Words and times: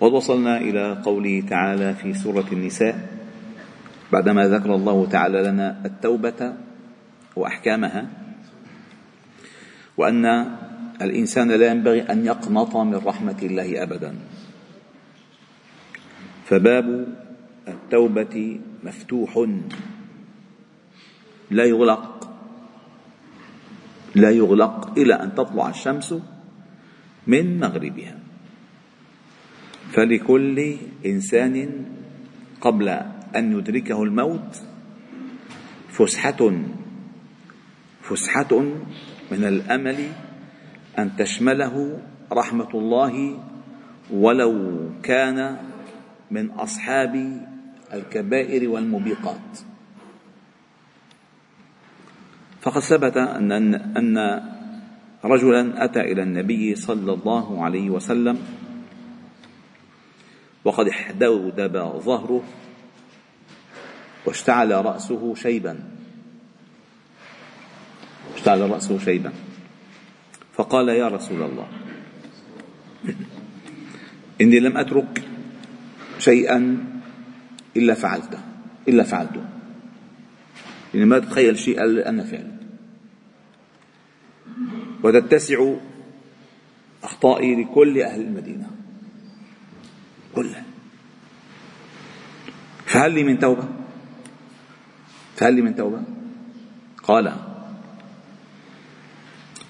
وقد 0.00 0.12
وصلنا 0.12 0.56
إلى 0.56 1.02
قوله 1.04 1.42
تعالى 1.48 1.94
في 1.94 2.14
سورة 2.14 2.46
النساء 2.52 3.08
بعدما 4.12 4.48
ذكر 4.48 4.74
الله 4.74 5.06
تعالى 5.06 5.42
لنا 5.42 5.82
التوبة 5.84 6.54
وأحكامها 7.36 8.06
وأن 9.96 10.24
الإنسان 11.02 11.50
لا 11.50 11.66
ينبغي 11.66 12.02
أن 12.02 12.26
يقنط 12.26 12.76
من 12.76 12.94
رحمة 12.94 13.38
الله 13.42 13.82
ابدا. 13.82 14.14
فباب 16.46 17.06
التوبة 17.68 18.60
مفتوح 18.84 19.46
لا 21.50 21.64
يغلق 21.64 22.30
لا 24.14 24.30
يغلق 24.30 24.98
إلى 24.98 25.14
أن 25.14 25.34
تطلع 25.34 25.68
الشمس 25.68 26.14
من 27.26 27.60
مغربها. 27.60 28.27
فلكل 29.92 30.76
إنسان 31.06 31.84
قبل 32.60 32.88
أن 33.36 33.52
يدركه 33.58 34.02
الموت 34.02 34.62
فسحة 35.88 36.52
فسحة 38.02 38.60
من 39.32 39.44
الأمل 39.44 39.98
أن 40.98 41.16
تشمله 41.16 41.98
رحمة 42.32 42.68
الله 42.74 43.14
ولو 44.10 44.54
كان 45.02 45.56
من 46.30 46.50
أصحاب 46.50 47.42
الكبائر 47.94 48.68
والموبقات. 48.68 49.58
فقد 52.60 52.80
ثبت 52.80 53.16
أن 53.16 53.52
أن 53.74 54.16
رجلا 55.24 55.84
أتى 55.84 56.00
إلى 56.00 56.22
النبي 56.22 56.74
صلى 56.74 57.12
الله 57.12 57.64
عليه 57.64 57.90
وسلم 57.90 58.38
وقد 60.64 60.88
احدودب 60.88 61.76
ظهره 61.98 62.42
واشتعل 64.26 64.70
رأسه 64.84 65.34
شيبا. 65.34 65.78
اشتعل 68.34 68.70
رأسه 68.70 68.98
شيبا. 68.98 69.32
فقال 70.52 70.88
يا 70.88 71.08
رسول 71.08 71.42
الله 71.42 71.68
إني 74.40 74.60
لم 74.60 74.76
أترك 74.76 75.22
شيئا 76.18 76.84
إلا 77.76 77.94
فعلته 77.94 78.38
إلا 78.88 79.02
فعلته. 79.02 79.44
يعني 80.94 81.06
ما 81.06 81.18
تتخيل 81.18 81.58
شيء 81.58 81.84
أنا 82.08 82.24
فعله 82.24 82.56
وتتسع 85.02 85.74
أخطائي 87.02 87.62
لكل 87.62 88.02
أهل 88.02 88.20
المدينة. 88.20 88.77
كلها 90.34 90.64
فهل 92.86 93.12
لي 93.12 93.24
من 93.24 93.38
توبة؟ 93.38 93.64
فهل 95.36 95.54
لي 95.54 95.62
من 95.62 95.74
توبة؟ 95.76 96.00
قال 97.02 97.36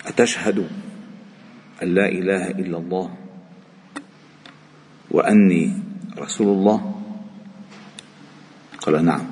أتشهد 0.06 0.58
أن 1.82 1.88
لا 1.94 2.08
إله 2.08 2.50
إلا 2.50 2.78
الله 2.78 3.14
وأني 5.10 5.72
رسول 6.18 6.48
الله؟ 6.48 7.00
قال 8.80 9.04
نعم. 9.04 9.26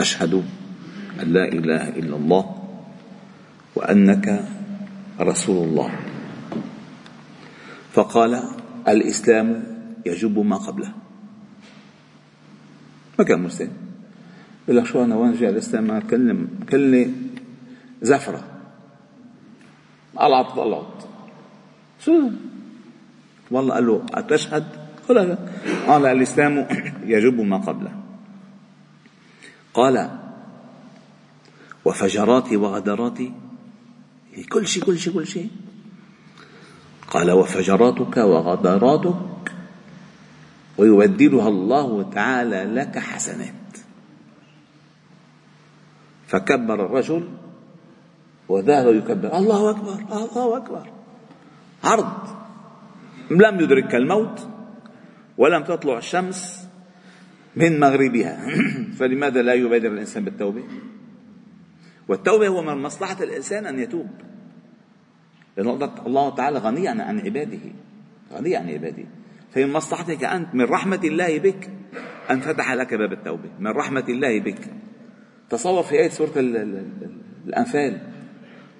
أشهد 0.00 0.34
أن 1.22 1.26
لا 1.32 1.44
إله 1.48 1.88
إلا 1.88 2.16
الله 2.16 2.44
وأنك 3.76 4.44
رسول 5.20 5.68
الله. 5.68 5.90
فقال 7.92 8.61
الإسلام 8.88 9.64
يجب 10.06 10.38
ما 10.38 10.56
قبله. 10.56 10.92
ما 13.18 13.24
كان 13.24 13.42
مسلم. 13.42 13.70
يقول 14.68 14.76
لك 14.76 14.86
شو 14.86 15.04
أنا 15.04 15.16
وين 15.16 15.32
جاء 15.32 15.50
الإسلام؟ 15.50 16.00
كلم 16.00 16.48
كلمة 16.68 17.12
زفرة. 18.02 18.44
العط 20.20 20.58
العط 20.58 21.08
شو؟ 22.04 22.30
والله 23.50 23.74
قال 23.74 23.86
له 23.86 24.06
أتشهد؟ 24.14 24.66
قال 25.08 25.38
قال 25.86 26.06
الإسلام 26.06 26.66
يجب 27.04 27.40
ما 27.40 27.56
قبله. 27.56 27.92
قال 29.74 30.18
وفجراتي 31.84 32.56
وغدراتي 32.56 33.32
كل 34.48 34.66
شيء 34.66 34.84
كل 34.84 34.98
شيء 34.98 35.12
كل 35.14 35.26
شيء. 35.26 35.50
قال 37.12 37.30
وفجراتك 37.30 38.16
وغدراتك 38.16 39.52
ويبدلها 40.78 41.48
الله 41.48 42.10
تعالى 42.10 42.64
لك 42.64 42.98
حسنات. 42.98 43.54
فكبر 46.26 46.86
الرجل 46.86 47.28
وذهب 48.48 48.94
يكبر. 48.94 49.36
الله 49.36 49.70
أكبر 49.70 49.98
الله 50.12 50.56
أكبر. 50.56 50.90
عرض. 51.84 52.12
لم 53.30 53.60
يدركك 53.60 53.94
الموت 53.94 54.48
ولم 55.38 55.64
تطلع 55.64 55.98
الشمس 55.98 56.68
من 57.56 57.80
مغربها. 57.80 58.46
فلماذا 58.98 59.42
لا 59.42 59.54
يبادر 59.54 59.88
الإنسان 59.88 60.24
بالتوبة؟ 60.24 60.62
والتوبة 62.08 62.48
هو 62.48 62.62
من 62.62 62.82
مصلحة 62.82 63.22
الإنسان 63.22 63.66
أن 63.66 63.78
يتوب. 63.78 64.31
لأن 65.56 65.90
الله 66.06 66.34
تعالى 66.34 66.58
غني 66.58 66.88
عن 66.88 67.20
عباده 67.20 67.60
غني 68.32 68.56
عن 68.56 68.70
عباده. 68.70 69.04
فمن 69.54 69.72
مصلحتك 69.72 70.24
أنت 70.24 70.54
من 70.54 70.64
رحمة 70.64 71.00
الله 71.04 71.38
بك 71.38 71.70
أن 72.30 72.40
فتح 72.40 72.72
لك 72.72 72.94
باب 72.94 73.12
التوبة. 73.12 73.50
من 73.58 73.70
رحمة 73.70 74.04
الله 74.08 74.40
بك. 74.40 74.70
تصور 75.50 75.82
في 75.82 75.94
آية 75.94 76.08
سورة 76.08 76.32
الأنفال. 77.46 78.00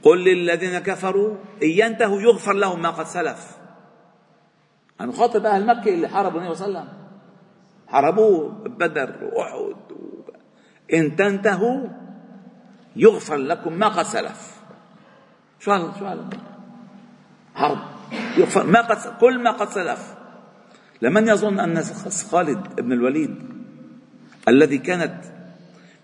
قل 0.02 0.24
للذين 0.24 0.78
كفروا 0.78 1.36
إن 1.62 1.68
ينتهوا 1.68 2.20
يغفر 2.20 2.52
لهم 2.52 2.82
ما 2.82 2.90
قد 2.90 3.06
سلف. 3.06 3.56
أنا 5.00 5.12
خاطب 5.12 5.46
أهل 5.46 5.66
مكة 5.66 5.94
اللي 5.94 6.08
حاربوا 6.08 6.40
النبي 6.40 6.54
صلى 6.54 6.66
الله 6.66 6.80
عليه 6.80 6.90
وسلم. 6.90 7.02
حاربوه 7.88 8.48
بدر 8.68 9.30
وأحد 9.32 9.76
إن 10.94 11.16
تنتهوا 11.16 11.88
يغفر 12.96 13.36
لكم 13.36 13.72
ما 13.72 13.88
قد 13.88 14.04
سلف. 14.04 14.62
شو 15.60 15.72
هذا 15.72 15.92
شو 15.98 16.06
هذا 16.06 16.28
يغفر 18.36 18.66
ما 18.66 18.80
قد 18.80 19.18
كل 19.20 19.42
ما 19.42 19.50
قد 19.50 19.68
سلف 19.68 20.14
لمن 21.02 21.28
يظن 21.28 21.60
أن 21.60 21.82
خالد 22.30 22.80
بن 22.80 22.92
الوليد 22.92 23.36
الذي 24.48 24.78
كانت 24.78 25.24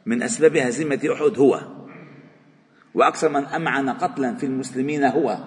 من 0.06 0.22
أسباب 0.22 0.56
هزيمة 0.56 1.00
أحد 1.12 1.38
هو 1.38 1.60
وأكثر 2.94 3.28
من 3.28 3.44
أمعن 3.44 3.90
قتلا 3.90 4.34
في 4.34 4.46
المسلمين 4.46 5.04
هو 5.04 5.38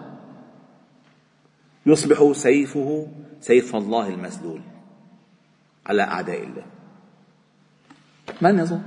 يصبح 1.85 2.31
سيفه 2.31 3.07
سيف 3.41 3.75
الله 3.75 4.07
المسلول 4.07 4.61
على 5.85 6.01
أعداء 6.01 6.43
الله. 6.43 6.65
من 8.41 8.59
يظن؟ 8.59 8.81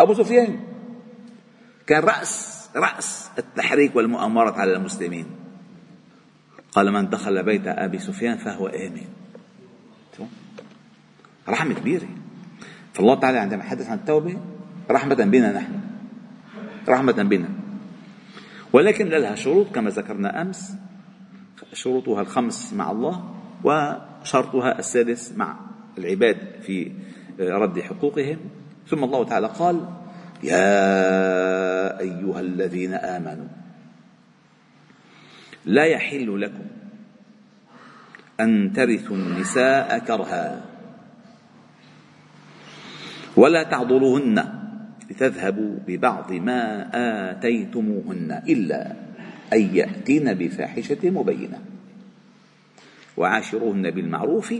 أبو 0.00 0.14
سفيان. 0.14 0.60
كان 1.86 2.02
رأس 2.02 2.68
رأس 2.76 3.30
التحريك 3.38 3.96
والمؤامرة 3.96 4.52
على 4.52 4.76
المسلمين. 4.76 5.43
قال 6.74 6.92
من 6.92 7.10
دخل 7.10 7.42
بيت 7.42 7.66
أبي 7.66 7.98
سفيان 7.98 8.36
فهو 8.36 8.66
آمن. 8.66 9.06
رحمة 11.48 11.74
كبيرة. 11.74 12.08
فالله 12.92 13.14
تعالى 13.14 13.38
عندما 13.38 13.62
حدث 13.62 13.88
عن 13.90 13.98
التوبة 13.98 14.36
رحمة 14.90 15.14
بنا 15.14 15.52
نحن. 15.52 15.80
رحمة 16.88 17.12
بنا. 17.12 17.48
ولكن 18.72 19.08
لها 19.08 19.34
شروط 19.34 19.74
كما 19.74 19.90
ذكرنا 19.90 20.42
أمس. 20.42 20.76
شروطها 21.72 22.20
الخمس 22.20 22.72
مع 22.72 22.90
الله 22.90 23.34
وشرطها 23.64 24.78
السادس 24.78 25.32
مع 25.36 25.56
العباد 25.98 26.36
في 26.62 26.92
رد 27.40 27.80
حقوقهم. 27.80 28.38
ثم 28.88 29.04
الله 29.04 29.24
تعالى 29.24 29.46
قال 29.46 29.88
يا 30.42 32.00
أيها 32.00 32.40
الذين 32.40 32.94
آمنوا 32.94 33.63
لا 35.64 35.84
يحل 35.84 36.40
لكم 36.40 36.64
أن 38.40 38.72
ترثوا 38.72 39.16
النساء 39.16 39.98
كرها. 39.98 40.64
ولا 43.36 43.62
تعضلوهن 43.62 44.44
لتذهبوا 45.10 45.78
ببعض 45.86 46.32
ما 46.32 46.90
آتيتموهن 47.30 48.42
إلا 48.48 48.92
أن 49.52 49.60
يأتين 49.74 50.34
بفاحشة 50.34 51.10
مبينة. 51.10 51.60
وعاشروهن 53.16 53.90
بالمعروف 53.90 54.54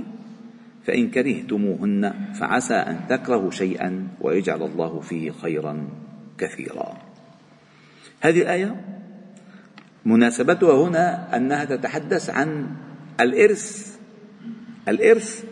فإن 0.84 1.10
كرهتموهن 1.10 2.14
فعسى 2.34 2.74
أن 2.74 3.00
تكرهوا 3.08 3.50
شيئا 3.50 4.08
ويجعل 4.20 4.62
الله 4.62 5.00
فيه 5.00 5.30
خيرا 5.30 5.88
كثيرا. 6.38 6.98
هذه 8.20 8.42
الآية 8.42 8.84
مناسبتها 10.04 10.88
هنا 10.88 11.36
أنها 11.36 11.64
تتحدث 11.64 12.30
عن 12.30 12.70
الإرث 13.20 13.96
الإرث 14.88 15.44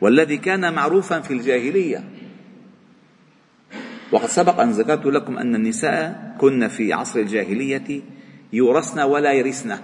والذي 0.00 0.36
كان 0.36 0.74
معروفا 0.74 1.20
في 1.20 1.32
الجاهلية. 1.34 2.04
وقد 4.12 4.28
سبق 4.28 4.60
أن 4.60 4.70
ذكرت 4.70 5.06
لكم 5.06 5.38
أن 5.38 5.54
النساء 5.54 6.36
كن 6.40 6.68
في 6.68 6.92
عصر 6.92 7.20
الجاهلية 7.20 8.02
يورثن 8.52 9.00
ولا 9.00 9.32
يرثن. 9.32 9.76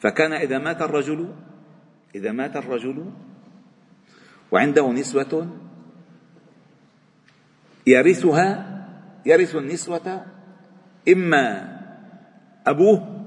فكان 0.00 0.32
إذا 0.32 0.58
مات 0.58 0.82
الرجل 0.82 1.28
إذا 2.14 2.32
مات 2.32 2.56
الرجل 2.56 3.10
وعنده 4.52 4.92
نسوة 4.92 5.48
يرثها 7.86 8.46
يرث 9.26 9.56
النسوة 9.56 10.26
إما 11.08 11.73
أبوه 12.66 13.24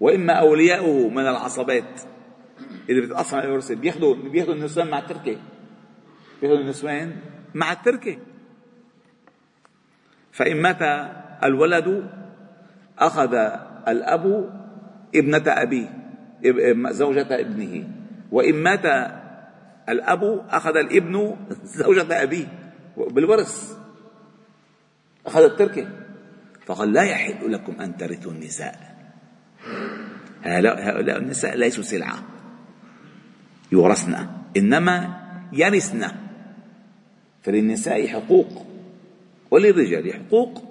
وإما 0.00 0.32
أولياؤه 0.32 1.08
من 1.08 1.26
العصبات. 1.26 2.00
اللي 2.88 3.00
بتتأصل 3.00 3.36
على 3.36 3.46
الورثة 3.48 3.74
بياخذوا 3.74 4.14
بياخذوا 4.14 4.54
النسوان 4.54 4.90
مع 4.90 4.98
التركة 4.98 5.36
بياخذوا 6.40 6.60
النسوان 6.60 7.16
مع 7.54 7.72
التركة 7.72 8.18
فإن 10.32 10.62
مات 10.62 10.82
الولد 11.44 12.10
أخذ 12.98 13.34
الأب 13.88 14.50
ابنة 15.14 15.42
أبيه 15.46 16.00
زوجة 16.90 17.40
ابنه. 17.40 17.88
وإن 18.32 18.54
مات 18.54 18.84
الأب 19.88 20.46
أخذ 20.50 20.76
الابن 20.76 21.36
زوجة 21.64 22.22
أبيه. 22.22 22.46
بالورث. 22.96 23.78
أخذ 25.26 25.42
التركة 25.42 25.88
فقال 26.66 26.92
لا 26.92 27.02
يحل 27.02 27.52
لكم 27.52 27.80
أن 27.80 27.96
ترثوا 27.96 28.32
النساء. 28.32 28.96
هؤلاء 30.42 31.18
النساء 31.18 31.56
ليسوا 31.56 31.84
سلعة. 31.84 32.22
يورثن. 33.72 34.26
إنما 34.56 35.20
يرثن. 35.52 36.06
فللنساء 37.42 38.06
حقوق. 38.06 38.66
وللرجال 39.50 40.14
حقوق. 40.14 40.64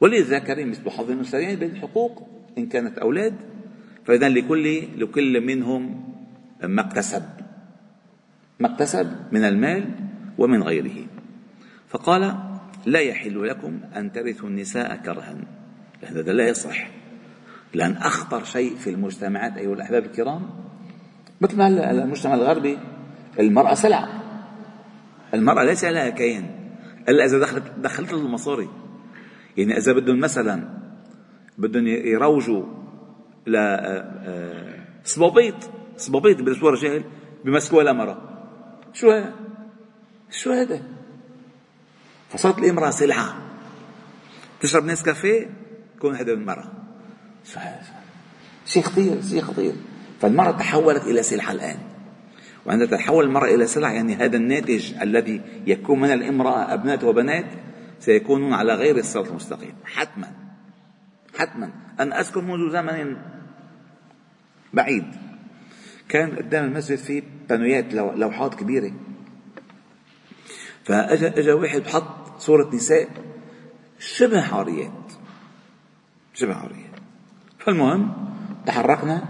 وللذكر 0.00 0.64
مثل 0.64 0.90
حظ 0.90 1.10
الأنثيين 1.10 1.58
بالحقوق 1.58 2.28
إن 2.58 2.66
كانت 2.66 2.98
أولاد. 2.98 3.34
فإذا 4.04 4.28
لكل 4.28 4.82
لكل 5.02 5.40
منهم 5.46 6.12
ما 6.62 6.80
اكتسب. 6.80 7.22
ما 8.60 8.72
اكتسب 8.72 9.16
من 9.32 9.44
المال 9.44 9.90
ومن 10.38 10.62
غيره. 10.62 11.06
فقال 11.88 12.49
لا 12.86 13.00
يحل 13.00 13.48
لكم 13.48 13.80
أن 13.96 14.12
ترثوا 14.12 14.48
النساء 14.48 14.96
كرها. 14.96 15.36
هذا 16.02 16.32
لا 16.32 16.48
يصح 16.48 16.90
لأن 17.74 17.92
أخطر 17.92 18.44
شيء 18.44 18.76
في 18.76 18.90
المجتمعات 18.90 19.56
أيها 19.56 19.74
الأحباب 19.74 20.04
الكرام 20.04 20.50
مثل 21.40 21.56
ما 21.56 21.90
المجتمع 21.90 22.34
الغربي 22.34 22.78
المرأة 23.40 23.74
سلعة. 23.74 24.08
المرأة 25.34 25.64
ليس 25.64 25.84
لها 25.84 26.10
كيان. 26.10 26.60
إلا 27.08 27.24
إذا 27.24 27.38
دخلت 27.38 27.72
دخلت 27.78 28.12
المصاري 28.12 28.68
يعني 29.56 29.76
إذا 29.76 29.92
بدهم 29.92 30.20
مثلا 30.20 30.68
بدهم 31.58 31.86
يروجوا 31.86 32.64
ل 33.46 33.56
صبابيط 35.04 35.54
صبابيط 35.96 36.42
بيلبسوها 36.42 36.72
رجال 36.72 37.04
بيمسكوها 37.44 37.84
لمرة 37.84 38.18
شو 38.92 39.10
هذا؟ 39.10 39.32
شو 40.30 40.50
هذا؟ 40.50 40.82
فصارت 42.30 42.58
الإمرأة 42.58 42.90
سلعة 42.90 43.36
تشرب 44.60 44.84
نسكافيه 44.84 45.50
تكون 45.96 46.14
هذا 46.14 46.32
المرأة؟ 46.32 46.72
شيء 48.66 48.82
خطير 48.82 49.22
شيء 49.22 49.40
خطير. 49.40 49.74
فالمرأة 50.20 50.50
تحولت 50.50 51.04
إلى 51.04 51.22
سلعة 51.22 51.52
الآن. 51.52 51.78
وعندما 52.66 52.86
تتحول 52.86 53.24
المرأة 53.24 53.54
إلى 53.54 53.66
سلعة 53.66 53.90
يعني 53.90 54.14
هذا 54.14 54.36
الناتج 54.36 54.94
الذي 55.02 55.40
يكون 55.66 56.00
من 56.00 56.12
الإمرأة 56.12 56.74
أبناء 56.74 57.04
وبنات 57.04 57.46
سيكونون 58.00 58.52
على 58.52 58.74
غير 58.74 58.96
الصراط 58.96 59.28
المستقيم. 59.28 59.74
حتما. 59.84 60.32
حتما. 61.38 61.70
أنا 62.00 62.20
أذكر 62.20 62.40
منذ 62.40 62.72
زمن 62.72 63.16
بعيد 64.72 65.04
كان 66.08 66.36
قدام 66.36 66.64
المسجد 66.64 66.98
في 66.98 67.22
بانويات 67.48 67.94
لوحات 67.94 68.54
كبيرة. 68.54 68.92
فأجا 70.84 71.28
أجا 71.38 71.54
واحد 71.54 71.86
حط 71.86 72.19
صورة 72.40 72.74
نساء 72.74 73.08
شبه 73.98 74.54
عاريات 74.54 75.12
شبه 76.34 76.54
عاريات. 76.54 76.96
فالمهم 77.58 78.12
تحركنا 78.66 79.22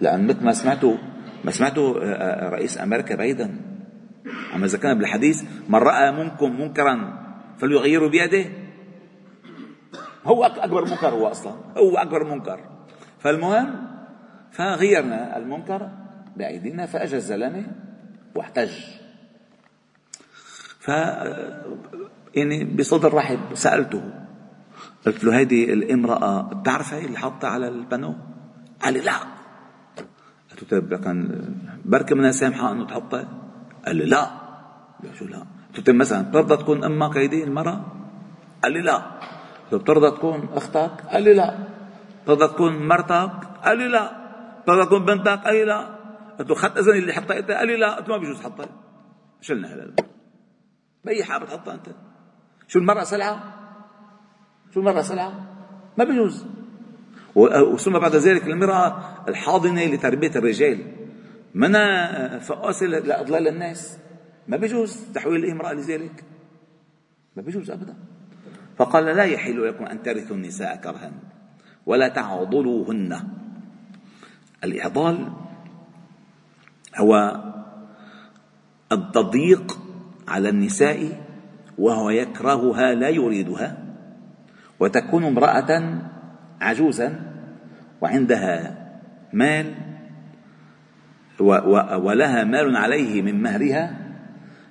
لأن 0.00 0.26
مثل 0.26 0.44
ما 0.44 0.52
سمعتوا 0.52 0.96
ما 1.44 1.50
سمعتوا 1.50 2.00
آه، 2.00 2.04
آه، 2.04 2.48
رئيس 2.48 2.80
أمريكا 2.80 3.16
بايدن 3.16 3.60
عم 4.52 4.64
ذكرنا 4.64 4.94
بالحديث 4.94 5.44
من 5.68 5.78
رأى 5.78 6.12
منكم 6.12 6.60
منكرا 6.60 7.18
فليغيروا 7.58 8.08
بيده. 8.08 8.44
هو 10.24 10.44
أكبر 10.44 10.84
منكر 10.84 11.08
هو 11.08 11.26
أصلا. 11.26 11.52
هو 11.76 11.96
أكبر 11.96 12.24
منكر. 12.24 12.60
فالمهم 13.18 13.88
فغيرنا 14.52 15.36
المنكر 15.36 15.90
بأيدينا 16.36 16.86
فأجى 16.86 17.16
الزلمة 17.16 17.66
واحتج. 18.34 18.97
ف 20.88 20.90
يعني 22.34 22.64
بصدر 22.64 23.14
رحب 23.14 23.40
سألته 23.54 24.02
قلت 25.06 25.24
له 25.24 25.40
هذه 25.40 25.72
الامرأة 25.72 26.42
بتعرفي 26.42 27.04
اللي 27.04 27.18
حاطة 27.18 27.48
على 27.48 27.68
البانو؟ 27.68 28.14
قال 28.82 28.94
لي 28.94 29.00
لا 29.00 29.12
قلت 30.60 30.74
له 30.74 30.98
كان 30.98 31.44
بركة 31.84 32.16
منها 32.16 32.30
سامحة 32.30 32.72
إنه 32.72 32.86
تحطها؟ 32.86 33.28
قال 33.86 33.96
لي 33.96 34.04
لا 34.04 34.30
قلت 35.04 35.22
له 35.22 35.28
لا 35.28 35.44
قلت 35.76 35.90
له 35.90 35.94
مثلا 35.94 36.22
بترضى 36.22 36.56
تكون 36.56 36.84
أمك 36.84 37.16
هيدي 37.16 37.44
المرأة؟ 37.44 37.84
قال 38.62 38.72
لي 38.72 38.80
لا 38.80 38.96
قلت 38.96 39.72
له 39.72 39.78
بترضى 39.78 40.10
تكون 40.16 40.48
أختك؟ 40.54 40.92
قال 41.12 41.22
لي 41.22 41.34
لا 41.34 41.58
بترضى 42.24 42.48
تكون 42.48 42.88
مرتك؟ 42.88 43.32
قال 43.64 43.78
لي 43.78 43.88
لا 43.88 44.12
بترضى 44.62 44.86
تكون 44.86 45.04
بنتك؟ 45.04 45.44
قال 45.44 45.54
لي 45.54 45.64
لا 45.64 45.88
قلت 46.38 46.48
له 46.48 46.54
خدت 46.54 46.78
اذن 46.78 46.92
اللي 46.92 47.12
حطيتها؟ 47.12 47.58
قال 47.58 47.66
لي 47.66 47.76
لا 47.76 47.94
قلت 47.94 48.08
له 48.08 48.16
ما 48.16 48.20
بيجوز 48.20 48.40
تحطها 48.40 48.68
شلنا 49.40 49.74
هذا 49.74 50.17
بأي 51.04 51.24
حاجة 51.24 51.44
بتحطها 51.44 51.74
أنت؟ 51.74 51.86
شو 52.68 52.78
المرأة 52.78 53.04
سلعة؟ 53.04 53.54
شو 54.74 54.80
المرأة 54.80 55.02
سلعة؟ 55.02 55.32
ما 55.98 56.04
بيجوز 56.04 56.46
وثم 57.34 57.98
بعد 57.98 58.16
ذلك 58.16 58.46
المرأة 58.46 59.02
الحاضنة 59.28 59.84
لتربية 59.84 60.30
الرجال. 60.36 60.92
منا 61.54 62.38
فقاسة 62.38 62.86
لأضلال 62.86 63.48
الناس. 63.48 63.98
ما 64.48 64.56
بيجوز 64.56 65.12
تحويل 65.14 65.44
الامرأة 65.44 65.72
لذلك. 65.72 66.24
ما 67.36 67.42
بيجوز 67.42 67.70
أبدا. 67.70 67.96
فقال 68.76 69.04
لا 69.04 69.24
يحل 69.24 69.68
لكم 69.68 69.84
أن 69.84 70.02
ترثوا 70.02 70.36
النساء 70.36 70.76
كرها 70.76 71.12
ولا 71.86 72.08
تعضلوهن. 72.08 73.28
الإعضال 74.64 75.32
هو 76.96 77.42
التضييق 78.92 79.78
على 80.28 80.48
النساء 80.48 81.20
وهو 81.78 82.10
يكرهها 82.10 82.94
لا 82.94 83.08
يريدها 83.08 83.76
وتكون 84.80 85.24
امرأة 85.24 86.00
عجوزا 86.60 87.20
وعندها 88.00 88.74
مال 89.32 89.74
ولها 92.02 92.44
مال 92.44 92.76
عليه 92.76 93.22
من 93.22 93.42
مهرها 93.42 93.96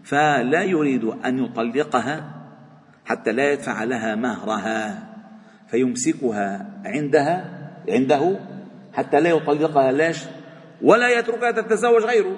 فلا 0.03 0.63
يريد 0.63 1.03
أن 1.03 1.39
يطلقها 1.45 2.33
حتى 3.05 3.31
لا 3.31 3.51
يدفع 3.51 3.83
لها 3.83 4.15
مهرها 4.15 5.07
فيمسكها 5.67 6.69
عندها 6.85 7.57
عنده 7.89 8.39
حتى 8.93 9.19
لا 9.19 9.29
يطلقها 9.29 9.91
لاش؟ 9.91 10.25
ولا 10.81 11.19
يتركها 11.19 11.51
تتزوج 11.51 12.03
غيره 12.03 12.37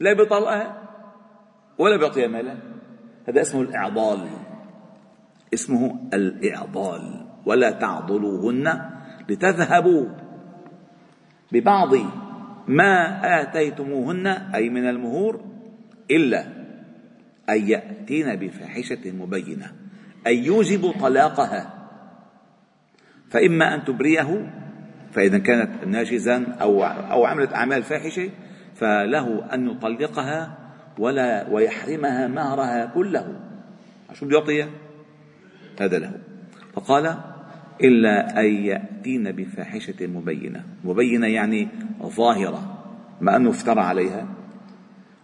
لا 0.00 0.12
بيطلقها 0.12 0.87
ولا 1.78 1.96
بيعطيها 1.96 2.26
مالا. 2.26 2.56
هذا 3.28 3.40
اسمه 3.40 3.62
الإعضال. 3.62 4.28
اسمه 5.54 6.08
الإعضال. 6.14 7.26
ولا 7.46 7.70
تعضلوهن 7.70 8.90
لتذهبوا 9.28 10.06
ببعض 11.52 11.94
ما 12.68 13.20
آتيتموهن 13.42 14.26
أي 14.26 14.68
من 14.68 14.88
المهور 14.88 15.44
إلا 16.10 16.44
أن 17.48 17.68
يأتين 17.68 18.36
بفاحشة 18.36 19.12
مبينة 19.12 19.72
أي 20.26 20.44
يوجب 20.44 20.92
طلاقها. 21.00 21.74
فإما 23.30 23.74
أن 23.74 23.84
تبريه 23.84 24.52
فإذا 25.12 25.38
كانت 25.38 25.84
ناجزا 25.84 26.46
أو 26.60 26.84
أو 26.84 27.24
عملت 27.24 27.52
أعمال 27.54 27.82
فاحشة 27.82 28.30
فله 28.74 29.54
أن 29.54 29.70
يطلقها 29.70 30.67
ولا 30.98 31.48
ويحرمها 31.50 32.26
مهرها 32.26 32.86
كله. 32.86 33.40
شو 34.12 34.26
بده 34.26 34.38
يعطيها؟ 34.38 34.68
هذا 35.80 35.98
له. 35.98 36.12
فقال 36.72 37.16
إلا 37.82 38.40
أن 38.40 38.46
يأتين 38.46 39.32
بفاحشة 39.32 40.06
مبينة. 40.06 40.64
مبينة 40.84 41.26
يعني 41.26 41.68
ظاهرة 42.02 42.84
ما 43.20 43.36
أنه 43.36 43.50
افترى 43.50 43.80
عليها. 43.80 44.28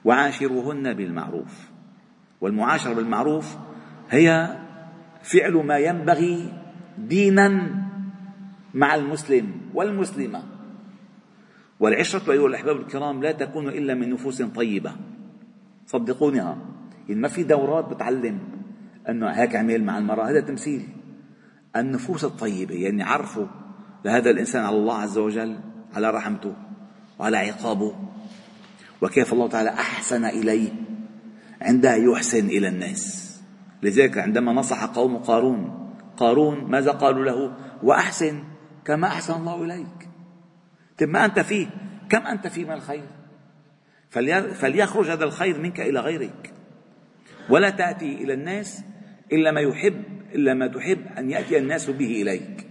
وعاشروهن 0.04 0.94
بالمعروف. 0.94 1.68
والمعاشرة 2.40 2.94
بالمعروف 2.94 3.56
هي 4.10 4.56
فعل 5.22 5.52
ما 5.52 5.78
ينبغي 5.78 6.52
دينا 6.98 7.74
مع 8.74 8.94
المسلم 8.94 9.50
والمسلمة. 9.74 10.42
والعشرة 11.80 12.32
أيها 12.32 12.46
الأحباب 12.46 12.76
الكرام 12.76 13.22
لا 13.22 13.32
تكون 13.32 13.68
إلا 13.68 13.94
من 13.94 14.10
نفوس 14.10 14.42
طيبة. 14.42 14.92
صدقونها. 15.86 16.58
يعني 17.08 17.20
ما 17.20 17.28
في 17.28 17.42
دورات 17.42 17.84
بتعلم 17.84 18.38
أنه 19.08 19.30
هيك 19.30 19.56
عمل 19.56 19.84
مع 19.84 19.98
المرأة 19.98 20.30
هذا 20.30 20.40
تمثيل. 20.40 20.88
النفوس 21.76 22.24
الطيبة 22.24 22.74
يعني 22.74 23.02
عرفوا 23.02 23.46
لهذا 24.04 24.30
الإنسان 24.30 24.64
على 24.64 24.76
الله 24.76 24.98
عز 24.98 25.18
وجل 25.18 25.58
على 25.94 26.10
رحمته 26.10 26.54
وعلى 27.18 27.36
عقابه. 27.36 27.94
وكيف 29.02 29.32
الله 29.32 29.48
تعالى 29.48 29.70
أحسن 29.70 30.24
إليه 30.24 30.72
عندها 31.62 31.96
يحسن 31.96 32.46
إلى 32.46 32.68
الناس. 32.68 33.34
لذلك 33.82 34.18
عندما 34.18 34.52
نصح 34.52 34.84
قوم 34.84 35.16
قارون 35.16 35.88
قارون 36.16 36.64
ماذا 36.70 36.90
قالوا 36.90 37.24
له؟ 37.24 37.56
وأحسن 37.82 38.42
كما 38.84 39.06
أحسن 39.06 39.34
الله 39.34 39.64
إليك. 39.64 40.08
طيب 40.98 41.08
ما 41.08 41.24
أنت 41.24 41.40
فيه؟ 41.40 41.66
كم 42.08 42.26
أنت 42.26 42.46
فيه 42.46 42.64
من 42.64 42.72
الخير؟ 42.72 43.08
فليخرج 44.54 45.10
هذا 45.10 45.24
الخير 45.24 45.58
منك 45.58 45.80
إلى 45.80 46.00
غيرك. 46.00 46.52
ولا 47.48 47.70
تأتي 47.70 48.14
إلى 48.14 48.34
الناس 48.34 48.82
إلا 49.32 49.50
ما 49.50 49.60
يحب 49.60 50.02
إلا 50.34 50.54
ما 50.54 50.66
تحب 50.66 51.06
أن 51.18 51.30
يأتي 51.30 51.58
الناس 51.58 51.90
به 51.90 52.22
إليك. 52.22 52.66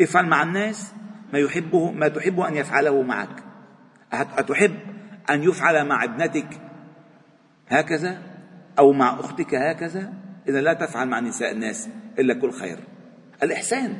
افعل 0.00 0.26
مع 0.26 0.42
الناس 0.42 0.92
ما 1.32 1.38
يحبه 1.38 1.90
ما 1.90 2.08
تحب 2.08 2.40
أن 2.40 2.56
يفعله 2.56 3.02
معك. 3.02 3.44
أتحب 4.12 4.74
أن 5.30 5.42
يفعل 5.42 5.86
مع 5.86 6.04
ابنتك 6.04 6.60
هكذا 7.68 8.22
أو 8.78 8.92
مع 8.92 9.20
أختك 9.20 9.54
هكذا؟ 9.54 10.12
إذا 10.48 10.60
لا 10.60 10.72
تفعل 10.72 11.08
مع 11.08 11.20
نساء 11.20 11.52
الناس 11.52 11.88
إلا 12.18 12.34
كل 12.34 12.52
خير. 12.52 12.78
الإحسان. 13.42 13.98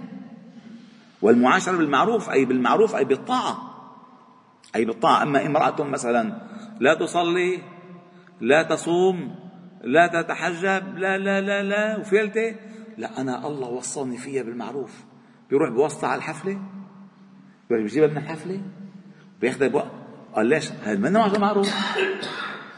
والمعاشرة 1.22 1.76
بالمعروف 1.76 2.30
أي 2.30 2.44
بالمعروف 2.44 2.96
أي 2.96 3.04
بالطاعة. 3.04 3.56
أي 4.76 4.84
بالطاعة. 4.84 5.22
أما 5.22 5.46
امرأة 5.46 5.82
مثلا 5.84 6.46
لا 6.80 6.94
تصلي 6.94 7.62
لا 8.40 8.62
تصوم 8.62 9.34
لا 9.84 10.06
تتحجب 10.06 10.98
لا 10.98 11.18
لا 11.18 11.40
لا 11.40 11.62
لا 11.62 11.98
وفيلتي 11.98 12.56
لا 12.98 13.20
أنا 13.20 13.46
الله 13.46 13.68
وصاني 13.68 14.16
فيها 14.16 14.42
بالمعروف. 14.42 15.04
بيروح 15.50 15.70
بوسطها 15.70 16.08
على 16.08 16.18
الحفلة؟ 16.18 16.60
بيروح 17.68 17.82
بيجيبها 17.82 18.08
من 18.08 18.16
الحفلة؟ 18.16 18.60
بياخذها 19.40 19.68
بوقت 19.68 19.90
قال 20.34 20.46
ليش؟ 20.46 20.72
هذا 20.72 20.98
منه 20.98 21.18
معاشرة 21.18 21.38
معروف. 21.38 21.74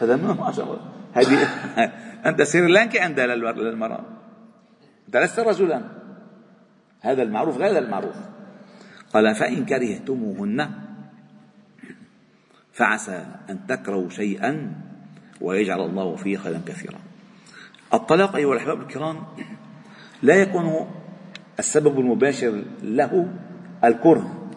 هذا 0.01 0.17
منه 0.17 0.35
معاشرة 0.35 0.93
هذه 1.13 1.43
أنت 2.29 2.43
سريلانكي 2.43 3.01
عندها 3.01 3.27
للمرأة. 3.27 4.05
أنت 5.07 5.17
لست 5.17 5.41
رجلا. 5.41 5.83
هذا 7.01 7.23
المعروف 7.23 7.57
غير 7.57 7.79
المعروف. 7.79 8.17
قال 9.15 9.35
فإن 9.35 9.65
كرهتموهن 9.65 10.88
فعسى 12.79 13.27
أن 13.51 13.67
تكرهوا 13.67 14.09
شيئا 14.09 14.75
ويجعل 15.41 15.81
الله 15.81 16.17
فيه 16.17 16.37
خيرا 16.37 16.61
كثيرا. 16.67 16.99
الطلاق 17.95 18.37
أيها 18.37 18.53
الأحباب 18.53 18.81
الكرام 18.81 19.17
لا 20.23 20.35
يكون 20.35 20.87
السبب 21.59 22.01
المباشر 22.01 22.65
له 22.83 23.33
الكره. 23.85 24.51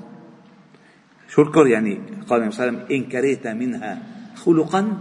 شو 1.29 1.41
الكره 1.41 1.67
يعني؟ 1.67 2.01
قال 2.27 2.39
النبي 2.39 2.55
صلى 2.55 2.67
الله 2.67 2.79
عليه 2.79 2.87
وسلم 2.87 2.97
إن 2.97 3.09
كرهت 3.09 3.47
منها 3.47 4.01
خلقا 4.35 4.97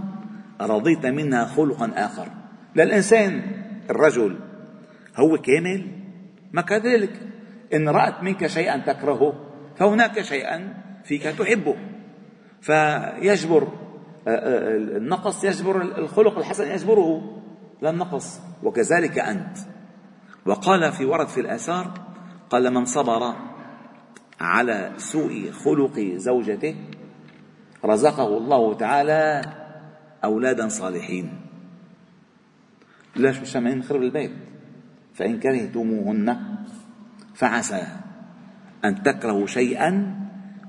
رضيت 0.61 1.07
منها 1.07 1.45
خلقا 1.45 1.93
آخر. 1.97 2.29
للإنسان 2.77 3.43
الرجل 3.91 4.39
هو 5.17 5.39
كامل 5.39 5.87
ما 6.53 6.63
كذلك 6.63 7.21
إن 7.75 7.89
رأت 7.89 8.23
منك 8.23 8.47
شيئا 8.47 8.79
تكرهه 8.79 9.33
فهناك 9.77 10.23
شيئا 10.23 10.75
فيك 11.05 11.23
تحبه. 11.23 11.77
فيجبر 12.61 13.69
آه، 14.29 14.31
آه، 14.31 14.77
النقص 14.77 15.45
يجبر 15.45 15.83
الخلق 15.83 16.39
الحسن 16.39 16.71
يجبره. 16.71 17.43
لا 17.83 17.91
النقص 17.91 18.41
وكذلك 18.63 19.19
أنت. 19.19 19.59
وقال 20.47 20.93
في 20.93 21.05
ورد 21.05 21.29
في 21.29 21.41
الآثار 21.41 21.93
قال 22.51 22.75
من 22.75 22.85
صبر 22.85 23.35
على 24.41 24.93
سوء 24.97 25.51
خلق 25.51 26.01
زوجته 26.01 26.77
رزقه 27.85 28.39
الله 28.39 28.75
تعالى 28.75 29.43
أولادا 30.25 30.69
صالحين. 30.69 31.41
ليش 33.17 33.39
مش 33.39 33.57
نخرب 33.57 34.03
البيت. 34.03 34.33
فإن 35.15 35.41
كرهتموهن 35.41 36.37
فعسى 37.35 37.87
أن 38.85 39.03
تكرهوا 39.03 39.47
شيئا 39.47 40.20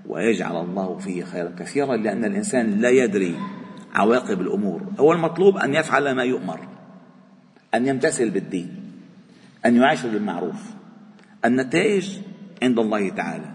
ويجعل 0.08 0.55
الله 0.55 0.98
فيه 0.98 1.24
خيرا 1.24 1.51
كثيرا 1.60 1.96
لأن 1.96 2.25
الإنسان 2.25 2.70
لا 2.81 2.89
يدري 2.89 3.36
عواقب 3.93 4.41
الأمور. 4.41 4.81
هو 5.00 5.13
المطلوب 5.13 5.58
أن 5.58 5.74
يفعل 5.74 6.12
ما 6.12 6.24
يؤمر 6.24 6.60
أن 7.75 7.88
يمتثل 7.88 8.29
بالدين 8.29 8.75
أن 9.65 9.75
يعيش 9.75 10.05
بالمعروف 10.05 10.72
النتائج 11.46 12.17
عند 12.63 12.79
الله 12.79 13.10
تعالى. 13.10 13.51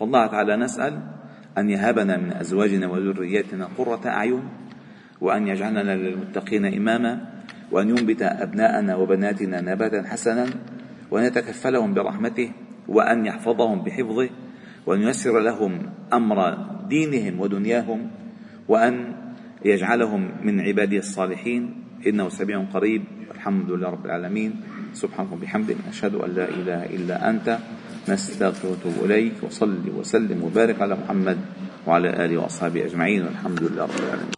فالله 0.00 0.26
تعالى 0.26 0.56
نسأل 0.56 1.00
أن 1.58 1.70
يهبنا 1.70 2.16
من 2.16 2.32
أزواجنا 2.32 2.86
وذرياتنا 2.88 3.68
قرة 3.78 4.00
أعين 4.06 4.42
وأن 5.20 5.48
يجعلنا 5.48 5.96
للمتقين 5.96 6.74
إماما 6.74 7.42
وأن 7.70 7.88
ينبت 7.88 8.22
أبناءنا 8.22 8.96
وبناتنا 8.96 9.60
نباتا 9.60 10.08
حسنا 10.08 10.46
وأن 11.10 11.24
يتكفلهم 11.24 11.94
برحمته 11.94 12.52
وأن 12.88 13.26
يحفظهم 13.26 13.82
بحفظه 13.82 14.30
وأن 14.86 15.00
ييسر 15.02 15.40
لهم 15.40 15.82
أمر 16.12 16.56
دينهم 16.88 17.40
ودنياهم 17.40 18.10
وأن 18.68 19.14
يجعلهم 19.64 20.30
من 20.44 20.60
عباده 20.60 20.98
الصالحين. 20.98 21.74
إنه 22.06 22.28
سميع 22.28 22.64
قريب. 22.64 23.04
الحمد 23.34 23.70
لله 23.70 23.88
رب 23.88 24.06
العالمين. 24.06 24.60
سبحانك 24.94 25.32
وبحمدك 25.32 25.76
أشهد 25.88 26.14
أن 26.14 26.30
لا 26.30 26.48
إله 26.48 26.86
إلا 26.86 27.30
أنت. 27.30 27.58
نستغفر 28.08 28.68
ونتوب 28.68 29.04
إليك 29.04 29.32
وصلي 29.42 29.90
وسلم 29.90 30.44
وبارك 30.44 30.82
على 30.82 30.96
محمد 30.96 31.38
وعلى 31.86 32.24
آله 32.24 32.36
وأصحابه 32.38 32.84
أجمعين. 32.84 33.22
والحمد 33.22 33.62
لله 33.62 33.82
رب 33.82 33.98
العالمين. 34.00 34.28